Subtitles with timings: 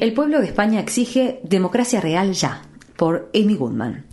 [0.00, 2.62] El pueblo de España exige democracia real ya
[2.96, 4.06] por Amy Goodman.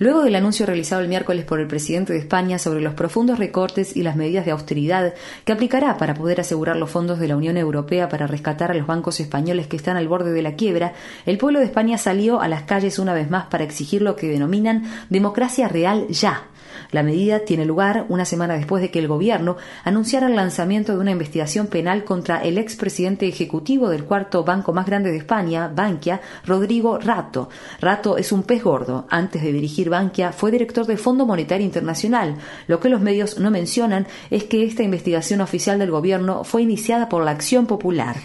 [0.00, 3.96] Luego del anuncio realizado el miércoles por el presidente de España sobre los profundos recortes
[3.96, 7.56] y las medidas de austeridad que aplicará para poder asegurar los fondos de la Unión
[7.56, 10.94] Europea para rescatar a los bancos españoles que están al borde de la quiebra,
[11.26, 14.28] el pueblo de España salió a las calles una vez más para exigir lo que
[14.28, 16.48] denominan democracia real ya
[16.90, 20.98] la medida tiene lugar una semana después de que el gobierno anunciara el lanzamiento de
[20.98, 26.20] una investigación penal contra el expresidente ejecutivo del cuarto banco más grande de España, Bankia,
[26.46, 27.48] Rodrigo Rato.
[27.80, 29.06] Rato es un pez gordo.
[29.10, 32.36] Antes de dirigir Bankia fue director del Fondo Monetario Internacional.
[32.66, 37.08] Lo que los medios no mencionan es que esta investigación oficial del gobierno fue iniciada
[37.08, 38.16] por la Acción Popular.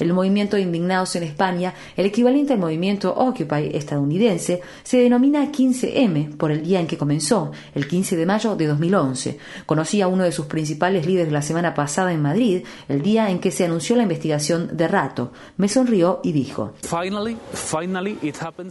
[0.00, 6.36] El movimiento de indignados en España, el equivalente al movimiento Occupy estadounidense, se denomina 15M
[6.36, 9.38] por el día en que comenzó, el 15 de mayo de 2011.
[9.66, 13.40] Conocí a uno de sus principales líderes la semana pasada en Madrid, el día en
[13.40, 15.32] que se anunció la investigación de Rato.
[15.58, 16.72] Me sonrió y dijo: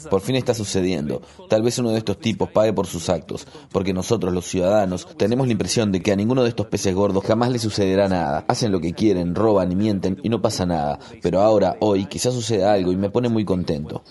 [0.09, 1.21] Por fin está sucediendo.
[1.47, 5.45] Tal vez uno de estos tipos pague por sus actos, porque nosotros, los ciudadanos, tenemos
[5.45, 8.45] la impresión de que a ninguno de estos peces gordos jamás le sucederá nada.
[8.47, 10.97] Hacen lo que quieren, roban y mienten y no pasa nada.
[11.21, 14.02] Pero ahora, hoy, quizás suceda algo y me pone muy contento.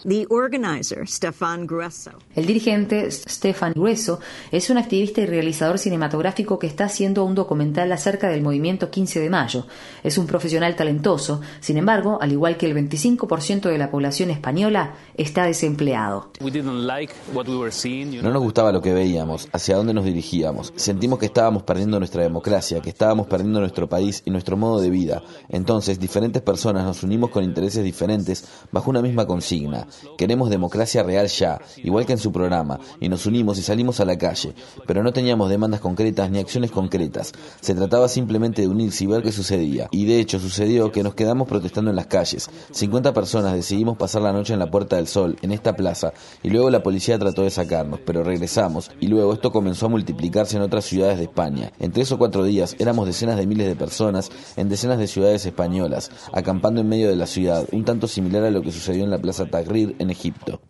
[2.36, 4.20] El dirigente Stefan Grueso
[4.52, 9.20] es un activista y realizador cinematográfico que está haciendo un documental acerca del movimiento 15
[9.20, 9.66] de mayo.
[10.04, 14.96] Es un profesional talentoso, sin embargo, al igual que el 25% de la población española,
[15.16, 16.30] está desempleado.
[16.40, 20.72] No nos gustaba lo que veíamos, hacia dónde nos dirigíamos.
[20.76, 24.90] Sentimos que estábamos perdiendo nuestra democracia, que estábamos perdiendo nuestro país y nuestro modo de
[24.90, 25.22] vida.
[25.48, 29.86] Entonces, diferentes personas nos unimos con intereses diferentes bajo una misma consigna.
[30.18, 34.04] Queremos democracia real ya, igual que en su programa, y nos unimos y salimos a
[34.04, 34.52] la calle,
[34.84, 37.32] pero no teníamos demandas concretas ni acciones concretas.
[37.60, 39.86] Se trataba simplemente de unirse y ver qué sucedía.
[39.92, 42.50] Y de hecho sucedió que nos quedamos protestando en las calles.
[42.72, 46.50] 50 personas decidimos pasar la noche en la Puerta del Sol, en esta plaza, y
[46.50, 50.62] luego la policía trató de sacarnos, pero regresamos, y luego esto comenzó a multiplicarse en
[50.62, 51.70] otras ciudades de España.
[51.78, 55.46] En tres o cuatro días éramos decenas de miles de personas en decenas de ciudades
[55.46, 59.10] españolas, acampando en medio de la ciudad, un tanto similar a lo que sucedió en
[59.10, 60.60] la Plaza Tahrir en Egipto.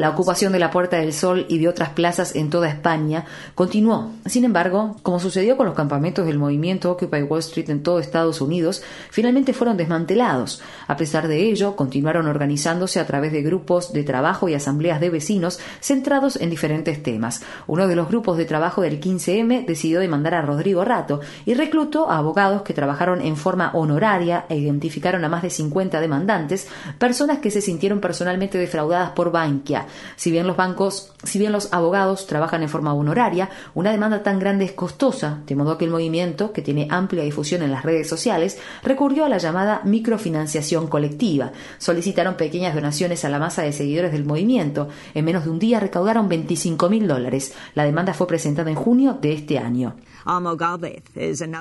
[0.00, 3.24] La ocupación de la Puerta del Sol y de otras plazas en toda España
[3.54, 4.10] continuó.
[4.26, 8.40] Sin embargo, como sucedió con los campamentos del movimiento Occupy Wall Street en todo Estados
[8.40, 10.60] Unidos, finalmente fueron desmantelados.
[10.88, 15.10] A pesar de ello, continuaron organizándose a través de grupos de trabajo y asambleas de
[15.10, 17.40] vecinos centrados en diferentes temas.
[17.68, 22.10] Uno de los grupos de trabajo del 15M decidió demandar a Rodrigo Rato y reclutó
[22.10, 26.66] a abogados que trabajaron en forma honoraria e identificaron a más de 50 demandantes
[26.98, 29.86] personas que se sintieron personalmente defraudadas por Bankia.
[30.16, 34.38] Si bien los bancos, si bien los abogados trabajan en forma honoraria, una demanda tan
[34.38, 38.08] grande es costosa, de modo que el movimiento, que tiene amplia difusión en las redes
[38.08, 41.52] sociales, recurrió a la llamada microfinanciación colectiva.
[41.78, 44.88] Solicitaron pequeñas donaciones a la masa de seguidores del movimiento.
[45.14, 47.54] En menos de un día recaudaron 25 mil dólares.
[47.74, 49.96] La demanda fue presentada en junio de este año.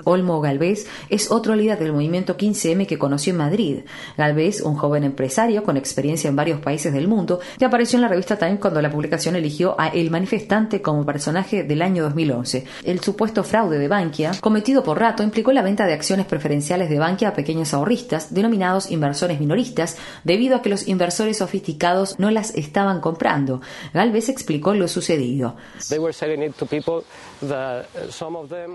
[0.06, 3.80] Olmo Galvez es otro líder del movimiento 15M que conoció en Madrid.
[4.18, 8.08] Galvez, un joven empresario con experiencia en varios países del mundo, que apareció en la
[8.08, 12.66] revista Time cuando la publicación eligió a El Manifestante como personaje del año 2011.
[12.84, 17.00] El supuesto fraude de Bankia, cometido por Rato, implicó la venta de acciones preferenciales de
[17.00, 22.56] Bankia a pequeños ahorristas, denominados inversores minoristas, debido a que los inversores sofisticados no las
[22.56, 23.62] estaban comprando.
[23.94, 25.56] Galvez explicó lo sucedido.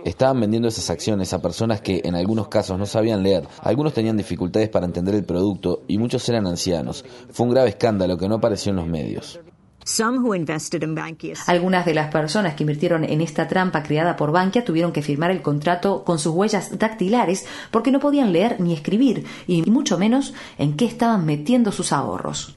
[0.05, 4.17] Estaban vendiendo esas acciones a personas que en algunos casos no sabían leer, algunos tenían
[4.17, 7.05] dificultades para entender el producto y muchos eran ancianos.
[7.31, 9.41] Fue un grave escándalo que no apareció en los medios.
[11.49, 15.33] Algunas de las personas que invirtieron en esta trampa creada por Bankia tuvieron que firmar
[15.33, 20.33] el contrato con sus huellas dactilares porque no podían leer ni escribir y mucho menos
[20.59, 22.55] en qué estaban metiendo sus ahorros.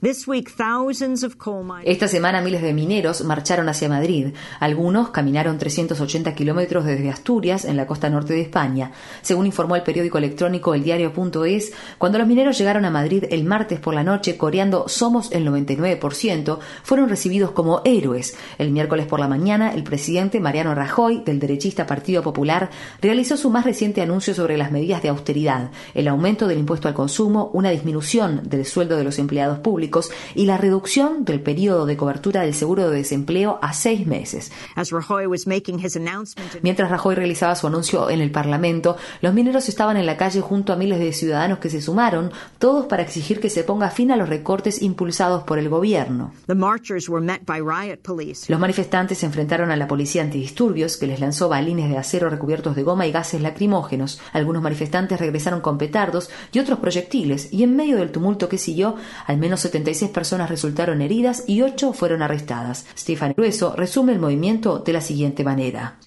[1.85, 4.27] Esta semana miles de mineros marcharon hacia Madrid.
[4.59, 8.91] Algunos caminaron 380 kilómetros desde Asturias, en la costa norte de España.
[9.23, 13.79] Según informó el periódico electrónico El Diario.es, cuando los mineros llegaron a Madrid el martes
[13.79, 17.22] por la noche coreando Somos el 99%, fueron recibidos
[17.53, 18.35] como héroes.
[18.58, 22.70] El miércoles por la mañana, el presidente Mariano Rajoy, del derechista Partido Popular,
[23.02, 26.93] realizó su más reciente anuncio sobre las medidas de austeridad, el aumento del impuesto al
[26.93, 31.97] consumo, una disminución del sueldo de los empleados públicos y la reducción del periodo de
[31.97, 34.52] cobertura del seguro de desempleo a seis meses.
[36.61, 40.73] Mientras Rajoy realizaba su anuncio en el Parlamento, los mineros estaban en la calle junto
[40.73, 44.17] a miles de ciudadanos que se sumaron, todos para exigir que se ponga fin a
[44.17, 46.34] los recortes impulsados por el gobierno.
[48.50, 52.76] Los manifestantes se enfrentaron a la policía antidisturbios, que les lanzó balines de acero recubiertos
[52.76, 54.22] de goma y gases lacrimógenos.
[54.32, 58.96] Algunos manifestantes regresaron con petardos y otros proyectiles, y en medio del tumulto que siguió,
[59.26, 62.85] al menos 76 personas resultaron heridas y 8 fueron arrestadas.
[62.97, 65.97] Stefan Grueso resume el movimiento de la siguiente manera.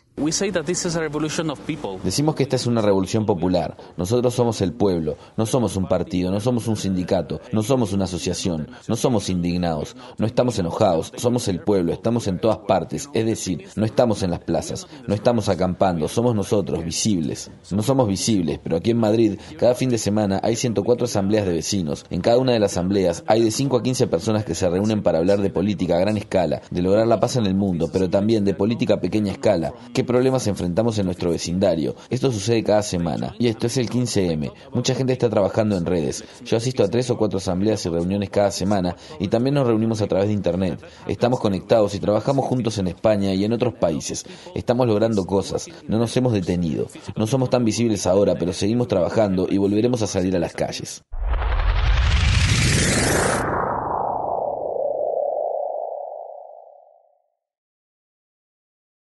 [2.03, 3.77] Decimos que esta es una revolución popular.
[3.99, 8.05] Nosotros somos el pueblo, no somos un partido, no somos un sindicato, no somos una
[8.05, 13.27] asociación, no somos indignados, no estamos enojados, somos el pueblo, estamos en todas partes, es
[13.27, 17.51] decir, no estamos en las plazas, no estamos acampando, somos nosotros, visibles.
[17.71, 21.53] No somos visibles, pero aquí en Madrid, cada fin de semana hay 104 asambleas de
[21.53, 22.07] vecinos.
[22.09, 25.03] En cada una de las asambleas hay de 5 a 15 personas que se reúnen
[25.03, 28.09] para hablar de política a gran escala, de lograr la paz en el mundo, pero
[28.09, 29.75] también de política a pequeña escala.
[29.93, 31.95] ¿Qué problemas enfrentamos en nuestro vecindario.
[32.09, 33.35] Esto sucede cada semana.
[33.39, 34.53] Y esto es el 15M.
[34.73, 36.25] Mucha gente está trabajando en redes.
[36.45, 40.01] Yo asisto a tres o cuatro asambleas y reuniones cada semana y también nos reunimos
[40.01, 40.81] a través de Internet.
[41.07, 44.25] Estamos conectados y trabajamos juntos en España y en otros países.
[44.55, 45.69] Estamos logrando cosas.
[45.87, 46.87] No nos hemos detenido.
[47.17, 51.03] No somos tan visibles ahora, pero seguimos trabajando y volveremos a salir a las calles.